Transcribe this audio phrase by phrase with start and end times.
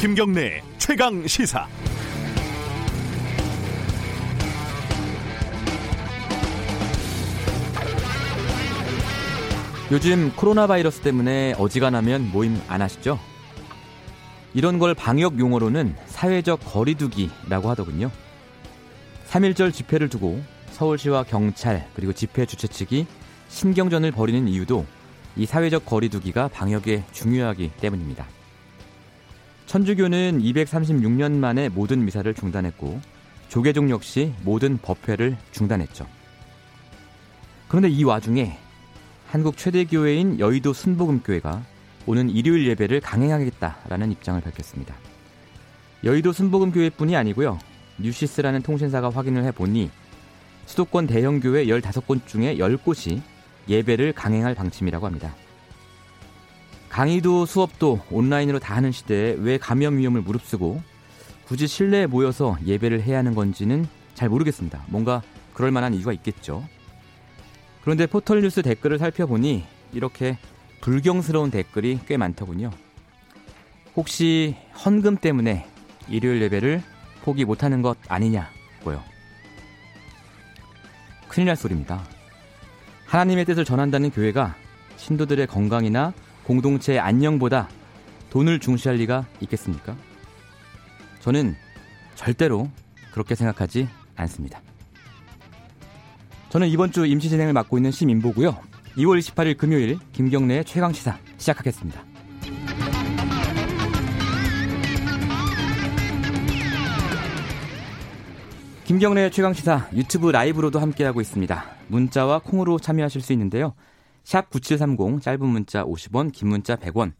[0.00, 1.68] 김경래 최강 시사.
[9.90, 13.20] 요즘 코로나 바이러스 때문에 어지간하면 모임 안 하시죠?
[14.54, 18.10] 이런 걸 방역 용어로는 사회적 거리두기라고 하더군요.
[19.28, 23.06] 3.1절 집회를 두고 서울시와 경찰 그리고 집회 주최 측이
[23.50, 24.86] 신경전을 벌이는 이유도
[25.36, 28.39] 이 사회적 거리두기가 방역에 중요하기 때문입니다.
[29.70, 33.00] 천주교는 236년 만에 모든 미사를 중단했고
[33.48, 36.08] 조계종 역시 모든 법회를 중단했죠.
[37.68, 38.58] 그런데 이 와중에
[39.28, 41.62] 한국 최대 교회인 여의도 순복음교회가
[42.06, 44.96] 오는 일요일 예배를 강행하겠다라는 입장을 밝혔습니다.
[46.02, 47.56] 여의도 순복음교회뿐이 아니고요.
[47.98, 49.88] 뉴시스라는 통신사가 확인을 해보니
[50.66, 53.22] 수도권 대형 교회 15곳 중에 10곳이
[53.68, 55.32] 예배를 강행할 방침이라고 합니다.
[56.90, 60.82] 강의도 수업도 온라인으로 다 하는 시대에 왜 감염 위험을 무릅쓰고
[61.46, 64.84] 굳이 실내에 모여서 예배를 해야 하는 건지는 잘 모르겠습니다.
[64.88, 65.22] 뭔가
[65.54, 66.64] 그럴 만한 이유가 있겠죠.
[67.82, 70.36] 그런데 포털뉴스 댓글을 살펴보니 이렇게
[70.80, 72.70] 불경스러운 댓글이 꽤 많더군요.
[73.96, 75.66] 혹시 헌금 때문에
[76.08, 76.82] 일요일 예배를
[77.22, 79.02] 포기 못하는 것 아니냐고요.
[81.28, 82.02] 큰일 날 소리입니다.
[83.06, 84.56] 하나님의 뜻을 전한다는 교회가
[84.96, 86.12] 신도들의 건강이나
[86.44, 87.68] 공동체의 안녕보다
[88.30, 89.96] 돈을 중시할 리가 있겠습니까?
[91.20, 91.56] 저는
[92.14, 92.70] 절대로
[93.12, 94.60] 그렇게 생각하지 않습니다.
[96.50, 98.58] 저는 이번 주 임시 진행을 맡고 있는 심인보고요.
[98.96, 102.04] 2월 28일 금요일 김경래의 최강 시사 시작하겠습니다.
[108.84, 111.64] 김경래의 최강 시사 유튜브 라이브로도 함께하고 있습니다.
[111.86, 113.74] 문자와 콩으로 참여하실 수 있는데요.
[114.30, 117.14] 샵 9730 짧은 문자 50원, 긴 문자 100원.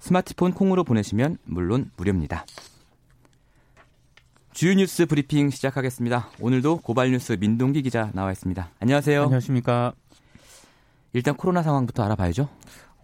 [0.00, 2.44] 스마트폰 콩으로 보내시면 물론 무료입니다.
[4.52, 6.28] 주요 뉴스 브리핑 시작하겠습니다.
[6.40, 8.68] 오늘도 고발 뉴스 민동기 기자 나와 있습니다.
[8.80, 9.22] 안녕하세요.
[9.22, 9.92] 안녕하십니까.
[11.12, 12.48] 일단 코로나 상황부터 알아봐야죠.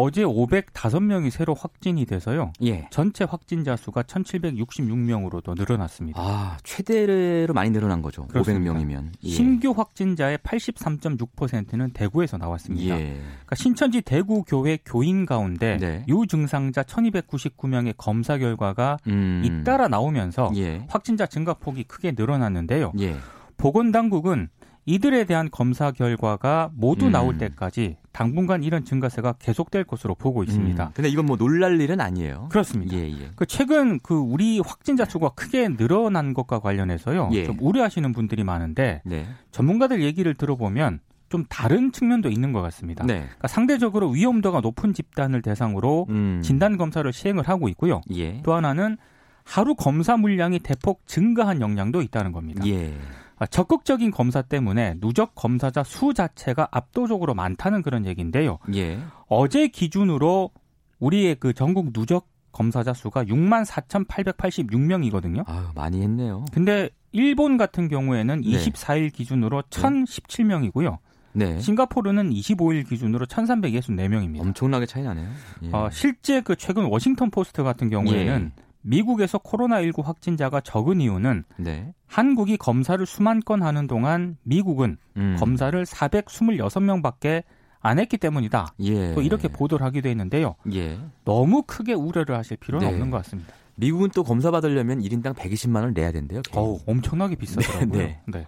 [0.00, 2.52] 어제 505명이 새로 확진이 돼서요.
[2.62, 2.86] 예.
[2.90, 6.20] 전체 확진자 수가 1,766명으로 더 늘어났습니다.
[6.22, 8.26] 아, 최대로 많이 늘어난 거죠.
[8.28, 8.74] 그렇습니다.
[8.74, 9.10] 500명이면.
[9.24, 9.28] 예.
[9.28, 12.94] 신규 확진자의 83.6%는 대구에서 나왔습니다.
[12.96, 13.20] 예.
[13.20, 16.04] 그러니까 신천지 대구 교회 교인 가운데 네.
[16.06, 19.42] 유증상자 1,299명의 검사 결과가 음.
[19.44, 20.84] 잇따라 나오면서 예.
[20.88, 22.92] 확진자 증가 폭이 크게 늘어났는데요.
[23.00, 23.16] 예.
[23.56, 24.48] 보건당국은
[24.86, 27.12] 이들에 대한 검사 결과가 모두 음.
[27.12, 30.84] 나올 때까지 당분간 이런 증가세가 계속될 것으로 보고 있습니다.
[30.84, 30.90] 음.
[30.92, 32.48] 근데 이건 뭐 놀랄 일은 아니에요.
[32.50, 32.96] 그렇습니다.
[32.96, 33.30] 예, 예.
[33.36, 37.30] 그 최근 그 우리 확진자 수가 크게 늘어난 것과 관련해서요.
[37.34, 37.44] 예.
[37.44, 39.24] 좀 우려하시는 분들이 많은데 네.
[39.52, 40.98] 전문가들 얘기를 들어보면
[41.28, 43.04] 좀 다른 측면도 있는 것 같습니다.
[43.06, 43.20] 네.
[43.20, 46.40] 그러니까 상대적으로 위험도가 높은 집단을 대상으로 음.
[46.42, 48.00] 진단 검사를 시행을 하고 있고요.
[48.12, 48.42] 예.
[48.42, 48.96] 또 하나는
[49.44, 52.66] 하루 검사 물량이 대폭 증가한 영향도 있다는 겁니다.
[52.66, 52.98] 예.
[53.38, 58.58] 아, 적극적인 검사 때문에 누적 검사자 수 자체가 압도적으로 많다는 그런 얘기인데요.
[58.74, 58.98] 예.
[59.28, 60.50] 어제 기준으로
[60.98, 65.44] 우리의 그 전국 누적 검사자 수가 6만 4,886명이거든요.
[65.46, 66.44] 아, 많이 했네요.
[66.52, 68.50] 근데 일본 같은 경우에는 네.
[68.50, 70.98] 24일 기준으로 1,017명이고요.
[71.34, 71.60] 네.
[71.60, 74.40] 싱가포르는 25일 기준으로 1,364명입니다.
[74.40, 75.28] 엄청나게 차이 나네요.
[75.62, 75.70] 예.
[75.72, 78.62] 어, 실제 그 최근 워싱턴 포스트 같은 경우에는 예.
[78.82, 81.92] 미국에서 코로나19 확진자가 적은 이유는 네.
[82.06, 85.36] 한국이 검사를 수만 건 하는 동안 미국은 음.
[85.38, 87.42] 검사를 426명밖에
[87.80, 88.74] 안 했기 때문이다.
[88.80, 89.14] 예.
[89.14, 90.56] 또 이렇게 보도를 하기도 했는데요.
[90.72, 90.98] 예.
[91.24, 92.92] 너무 크게 우려를 하실 필요는 네.
[92.92, 93.52] 없는 것 같습니다.
[93.76, 96.42] 미국은 또 검사 받으려면 1인당 120만 원을 내야 된대요.
[96.52, 97.86] 어우, 엄청나게 비싸더라고요.
[97.92, 98.20] 네, 네.
[98.26, 98.46] 네.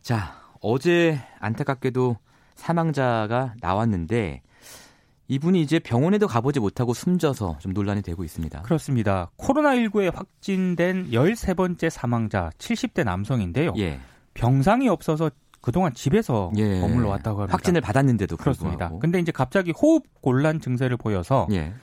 [0.00, 2.16] 자, 어제 안타깝게도
[2.54, 4.42] 사망자가 나왔는데
[5.28, 8.62] 이분이 이제 병원에도 가보지 못하고 숨져서 좀 논란이 되고 있습니다.
[8.62, 9.30] 그렇습니다.
[9.36, 13.74] 코로나19에 확진된 13번째 사망자 70대 남성인데요.
[13.76, 14.00] 예.
[14.32, 15.30] 병상이 없어서
[15.60, 16.80] 그동안 집에서 예.
[16.80, 17.52] 머물러 왔다고 합니다.
[17.52, 18.76] 확진을 받았는데도 그렇습니다.
[18.76, 18.98] 불구하고.
[19.00, 21.74] 근데 이제 갑자기 호흡 곤란 증세를 보여서 예.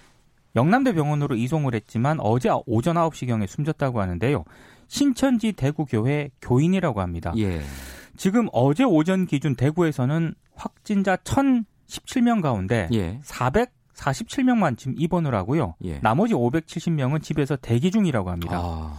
[0.55, 4.43] 영남대 병원으로 이송을 했지만 어제 오전 9시경에 숨졌다고 하는데요.
[4.87, 7.31] 신천지 대구교회 교인이라고 합니다.
[7.37, 7.61] 예.
[8.17, 13.19] 지금 어제 오전 기준 대구에서는 확진자 1 17명 가운데 예.
[13.23, 15.75] 447명만 지금 입원을 하고요.
[15.83, 15.99] 예.
[15.99, 18.59] 나머지 570명은 집에서 대기 중이라고 합니다.
[18.61, 18.93] 아.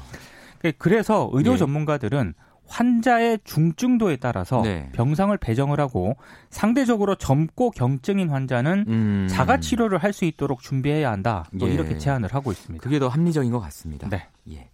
[0.78, 1.56] 그래서 의료 예.
[1.58, 2.34] 전문가들은
[2.68, 4.90] 환자의 중증도에 따라서 네.
[4.92, 6.16] 병상을 배정을 하고
[6.50, 9.26] 상대적으로 젊고 경증인 환자는 음.
[9.30, 11.44] 자가 치료를 할 수 있도록 준비해야 한다.
[11.52, 11.74] 뭐 예.
[11.74, 12.82] 이렇게 제안을 하고 있습니다.
[12.82, 14.08] 그게 더 합리적인 것 같습니다.
[14.08, 14.26] 네.
[14.50, 14.68] 예.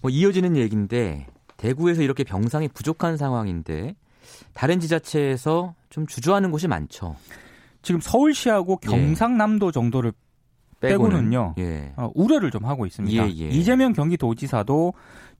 [0.00, 1.26] 뭐 이어지는 얘기인데
[1.56, 3.96] 대구에서 이렇게 병상이 부족한 상황인데
[4.54, 7.16] 다른 지자체에서 좀 주저하는 곳이 많죠.
[7.82, 8.88] 지금 서울시하고 예.
[8.88, 10.12] 경상남도 정도를
[10.80, 11.92] 빼고는요 예.
[11.96, 13.24] 어, 우려를 좀 하고 있습니다.
[13.28, 13.48] 예, 예.
[13.48, 14.94] 이재명 경기도지사도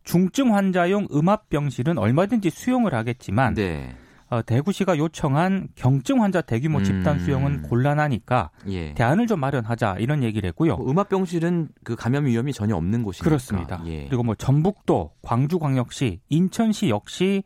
[0.04, 3.94] 중증 환자용 음압병실은 얼마든지 수용을 하겠지만 네.
[4.32, 7.18] 어, 대구시가 요청한 경증 환자 대규모 집단 음.
[7.18, 8.94] 수용은 곤란하니까 예.
[8.94, 10.76] 대안을 좀 마련하자 이런 얘기를 했고요.
[10.76, 13.24] 뭐 음압병실은 그 감염 위험이 전혀 없는 곳이니까.
[13.24, 13.82] 그렇습니다.
[13.86, 14.06] 예.
[14.06, 17.42] 그리고 뭐 전북도, 광주광역시, 인천시 역시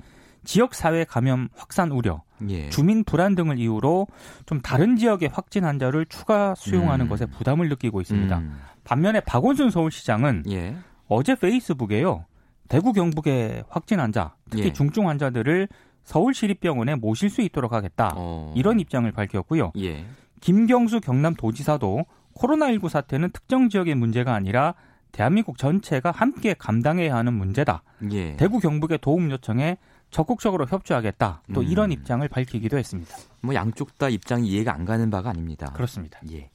[0.46, 2.70] 지역 사회 감염 확산 우려, 예.
[2.70, 4.06] 주민 불안 등을 이유로
[4.46, 7.08] 좀 다른 지역의 확진 환자를 추가 수용하는 음.
[7.10, 8.38] 것에 부담을 느끼고 있습니다.
[8.38, 8.58] 음.
[8.84, 10.76] 반면에 박원순 서울시장은 예.
[11.08, 12.24] 어제 페이스북에요.
[12.68, 14.72] 대구 경북의 확진 환자, 특히 예.
[14.72, 15.68] 중증 환자들을
[16.04, 18.12] 서울시립병원에 모실 수 있도록 하겠다.
[18.16, 18.52] 어.
[18.56, 19.72] 이런 입장을 밝혔고요.
[19.78, 20.04] 예.
[20.40, 24.74] 김경수 경남도지사도 코로나19 사태는 특정 지역의 문제가 아니라
[25.10, 27.82] 대한민국 전체가 함께 감당해야 하는 문제다.
[28.12, 28.36] 예.
[28.36, 29.78] 대구 경북의 도움 요청에
[30.10, 31.42] 적극적으로 협조하겠다.
[31.54, 31.66] 또 음.
[31.66, 33.16] 이런 입장을 밝히기도 했습니다.
[33.42, 35.72] 뭐 양쪽 다 입장이 이해가 안 가는 바가 아닙니다.
[35.74, 36.20] 그렇습니다.
[36.30, 36.50] 예.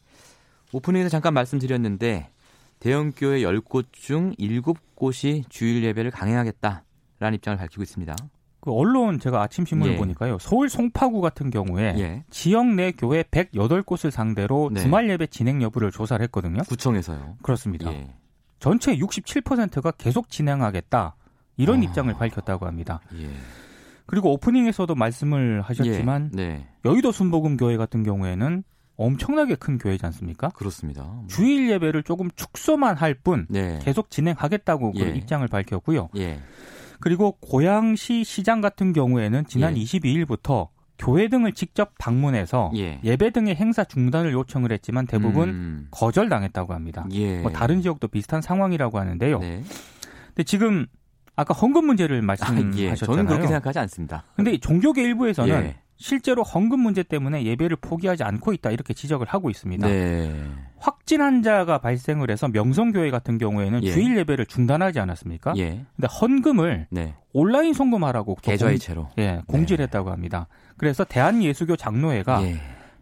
[0.73, 2.29] 오프닝에서 잠깐 말씀드렸는데
[2.79, 8.15] 대형 교회 10곳 중 7곳이 주일 예배를 강행하겠다라는 입장을 밝히고 있습니다.
[8.61, 9.97] 그 언론 제가 아침 신문을 예.
[9.97, 10.37] 보니까요.
[10.39, 12.23] 서울 송파구 같은 경우에 예.
[12.29, 14.81] 지역 내 교회 108곳을 상대로 네.
[14.81, 16.61] 주말 예배 진행 여부를 조사를 했거든요.
[16.63, 17.37] 구청에서요.
[17.41, 17.91] 그렇습니다.
[17.91, 18.13] 예.
[18.59, 21.15] 전체 67%가 계속 진행하겠다.
[21.57, 21.83] 이런 아.
[21.83, 23.01] 입장을 밝혔다고 합니다.
[23.19, 23.29] 예.
[24.05, 26.35] 그리고 오프닝에서도 말씀을 하셨지만 예.
[26.35, 26.67] 네.
[26.85, 28.63] 여의도 순복음 교회 같은 경우에는
[28.97, 30.49] 엄청나게 큰 교회지 않습니까?
[30.49, 31.03] 그렇습니다.
[31.03, 31.25] 뭐.
[31.27, 33.79] 주일 예배를 조금 축소만 할뿐 네.
[33.81, 35.09] 계속 진행하겠다고 예.
[35.15, 36.09] 입장을 밝혔고요.
[36.17, 36.39] 예.
[36.99, 39.81] 그리고 고양시 시장 같은 경우에는 지난 예.
[39.81, 40.67] 22일부터
[40.99, 42.99] 교회 등을 직접 방문해서 예.
[43.17, 45.87] 배 등의 행사 중단을 요청을 했지만 대부분 음.
[45.89, 47.05] 거절당했다고 합니다.
[47.11, 47.39] 예.
[47.39, 49.39] 뭐 다른 지역도 비슷한 상황이라고 하는데요.
[49.39, 49.63] 네.
[50.27, 50.85] 근데 지금
[51.35, 52.89] 아까 헌금 문제를 말씀하셨잖아요.
[52.89, 52.95] 아, 예.
[52.95, 54.23] 저는 그렇게 생각하지 않습니다.
[54.35, 55.75] 근데 종교계 일부에서는 예.
[56.01, 59.87] 실제로 헌금 문제 때문에 예배를 포기하지 않고 있다 이렇게 지적을 하고 있습니다.
[59.87, 60.33] 네.
[60.77, 63.91] 확진 환자가 발생을 해서 명성교회 같은 경우에는 예.
[63.91, 65.53] 주일 예배를 중단하지 않았습니까?
[65.57, 65.85] 예.
[65.95, 67.13] 근데 헌금을 네.
[67.33, 69.83] 온라인 송금하라고 계좌이체로 예, 공지를 네.
[69.83, 70.47] 했다고 합니다.
[70.75, 72.59] 그래서 대한예수교 장로회가 예.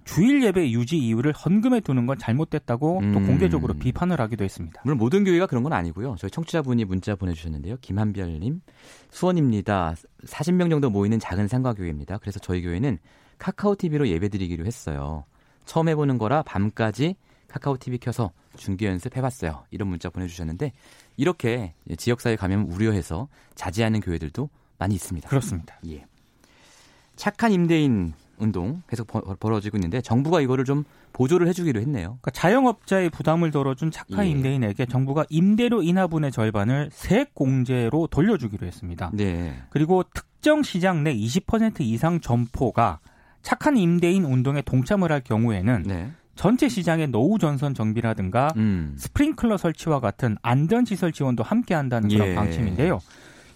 [0.09, 3.13] 주일 예배 유지 이유를 헌금에 두는 건 잘못됐다고 음.
[3.13, 4.81] 또 공개적으로 비판을 하기도 했습니다.
[4.83, 6.15] 물론 모든 교회가 그런 건 아니고요.
[6.17, 7.77] 저희 청취자분이 문자 보내주셨는데요.
[7.81, 8.61] 김한별님,
[9.11, 9.93] 수원입니다.
[10.25, 12.17] 40명 정도 모이는 작은 상가교회입니다.
[12.17, 12.97] 그래서 저희 교회는
[13.37, 15.25] 카카오 TV로 예배드리기로 했어요.
[15.65, 17.15] 처음 해보는 거라 밤까지
[17.47, 19.65] 카카오 TV 켜서 중계 연습 해봤어요.
[19.69, 20.71] 이런 문자 보내주셨는데
[21.17, 25.29] 이렇게 지역사회 감염 우려해서 자제하는 교회들도 많이 있습니다.
[25.29, 25.79] 그렇습니다.
[25.87, 26.03] 예.
[27.15, 29.07] 착한 임대인 운동 계속
[29.39, 30.83] 벌어지고 있는데 정부가 이거를 좀
[31.13, 32.17] 보조를 해주기로 했네요.
[32.21, 34.29] 그러니까 자영업자의 부담을 덜어준 착한 예.
[34.29, 39.11] 임대인에게 정부가 임대료 인하분의 절반을 세액 공제로 돌려주기로 했습니다.
[39.13, 39.55] 네.
[39.69, 42.99] 그리고 특정 시장 내 20% 이상 점포가
[43.41, 46.11] 착한 임대인 운동에 동참을 할 경우에는 네.
[46.35, 48.95] 전체 시장의 노후 전선 정비라든가 음.
[48.97, 52.35] 스프링클러 설치와 같은 안전 시설 지원도 함께 한다는 그런 예.
[52.35, 52.99] 방침인데요.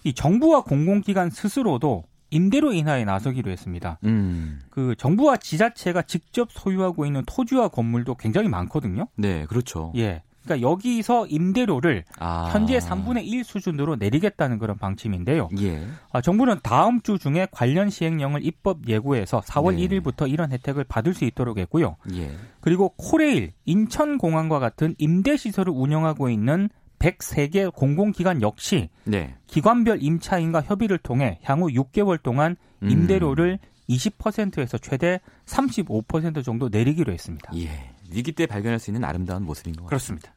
[0.04, 2.04] 이 정부와 공공기관 스스로도
[2.34, 3.98] 임대료 인하에 나서기로 했습니다.
[4.04, 4.60] 음.
[4.70, 9.06] 그 정부와 지자체가 직접 소유하고 있는 토지와 건물도 굉장히 많거든요.
[9.16, 9.92] 네, 그렇죠.
[9.96, 10.22] 예.
[10.42, 12.50] 그러니까 여기서 임대료를 아.
[12.52, 15.48] 현재 3분의 1 수준으로 내리겠다는 그런 방침인데요.
[15.60, 15.86] 예.
[16.12, 19.88] 아, 정부는 다음 주 중에 관련 시행령을 입법 예고해서 4월 네.
[19.88, 21.96] 1일부터 이런 혜택을 받을 수 있도록 했고요.
[22.14, 22.32] 예.
[22.60, 26.68] 그리고 코레일, 인천공항과 같은 임대 시설을 운영하고 있는
[27.04, 29.34] 103개 공공기관 역시 네.
[29.46, 32.90] 기관별 임차인과 협의를 통해 향후 6개월 동안 음.
[32.90, 33.68] 임대료를 음.
[33.88, 37.50] 20%에서 최대 35% 정도 내리기로 했습니다.
[37.56, 37.90] 예.
[38.10, 39.88] 위기 때 발견할 수 있는 아름다운 모습인 것 같습니다.
[39.88, 40.34] 그렇습니다.